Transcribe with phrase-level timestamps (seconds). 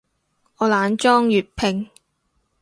[0.57, 1.87] 我懶裝粵拼